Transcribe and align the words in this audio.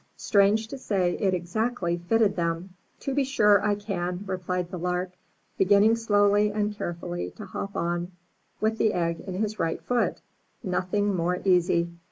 Strange 0.17 0.67
to 0.67 0.79
say, 0.79 1.15
it 1.19 1.31
exactly 1.35 1.95
fitted 2.09 2.35
them. 2.35 2.73
"To 3.01 3.13
be 3.13 3.23
sure 3.23 3.63
I 3.63 3.75
can, 3.75 4.23
replied 4.25 4.71
the 4.71 4.79
Lark, 4.79 5.11
beginning 5.59 5.95
slowly 5.95 6.51
and 6.51 6.73
carefully 6.75 7.31
t^ 7.37 7.45
hop 7.45 7.75
on 7.75 8.11
with 8.59 8.79
the 8.79 8.93
egg 8.93 9.19
in 9.19 9.35
his 9.35 9.59
right 9.59 9.79
foot; 9.79 10.21
"nothing 10.63 11.15
more 11.15 11.37
easy. 11.45 11.91